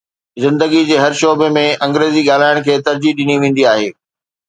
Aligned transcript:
زندگيءَ 0.43 0.87
جي 0.87 0.95
هر 1.03 1.13
شعبي 1.19 1.47
۾ 1.59 1.65
انگريزي 1.89 2.21
ڳالهائڻ 2.31 2.57
کي 2.67 2.81
ترجيح 2.89 3.17
ڏني 3.21 3.35
ويندي 3.41 3.73
آهي 3.77 3.91